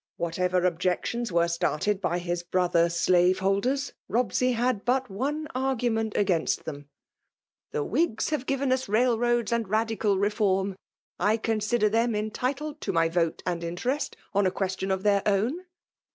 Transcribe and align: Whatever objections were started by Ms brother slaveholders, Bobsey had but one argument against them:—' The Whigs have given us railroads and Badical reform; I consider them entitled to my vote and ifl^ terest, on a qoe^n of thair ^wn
Whatever 0.17 0.65
objections 0.65 1.31
were 1.31 1.47
started 1.47 2.01
by 2.01 2.17
Ms 2.17 2.41
brother 2.41 2.89
slaveholders, 2.89 3.93
Bobsey 4.09 4.53
had 4.55 4.83
but 4.83 5.11
one 5.11 5.47
argument 5.53 6.17
against 6.17 6.65
them:—' 6.65 6.89
The 7.71 7.83
Whigs 7.83 8.29
have 8.31 8.47
given 8.47 8.71
us 8.71 8.89
railroads 8.89 9.51
and 9.51 9.67
Badical 9.69 10.17
reform; 10.19 10.75
I 11.19 11.37
consider 11.37 11.87
them 11.87 12.15
entitled 12.15 12.81
to 12.81 12.91
my 12.91 13.09
vote 13.09 13.43
and 13.45 13.61
ifl^ 13.61 13.75
terest, 13.77 14.13
on 14.33 14.47
a 14.47 14.51
qoe^n 14.51 14.91
of 14.91 15.03
thair 15.03 15.21
^wn 15.25 15.51